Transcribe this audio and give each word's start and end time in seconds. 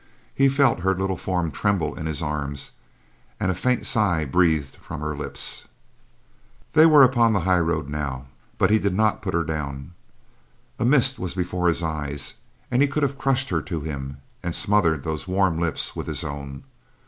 He 0.33 0.49
felt 0.49 0.79
her 0.79 0.95
little 0.95 1.15
form 1.15 1.51
tremble 1.51 1.93
in 1.93 2.07
his 2.07 2.23
arms, 2.23 2.71
and 3.39 3.51
a 3.51 3.53
faint 3.53 3.85
sigh 3.85 4.25
breathed 4.25 4.77
from 4.77 4.99
her 4.99 5.15
lips. 5.15 5.67
They 6.73 6.87
were 6.87 7.03
upon 7.03 7.33
the 7.33 7.41
highroad 7.41 7.87
now, 7.87 8.25
but 8.57 8.71
he 8.71 8.79
did 8.79 8.95
not 8.95 9.21
put 9.21 9.35
her 9.35 9.43
down. 9.43 9.91
A 10.79 10.85
mist 10.85 11.19
was 11.19 11.35
before 11.35 11.67
his 11.67 11.83
eyes, 11.83 12.33
and 12.71 12.81
he 12.81 12.87
could 12.87 13.03
have 13.03 13.19
crushed 13.19 13.49
her 13.49 13.61
to 13.61 13.81
him 13.81 14.17
and 14.41 14.55
smothered 14.55 15.03
those 15.03 15.27
warm 15.27 15.59
lips 15.59 15.95
with 15.95 16.07
his 16.07 16.23
own. 16.23 16.63